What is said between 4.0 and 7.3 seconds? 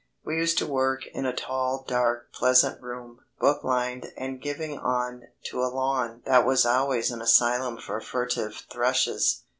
and giving on to a lawn that was always an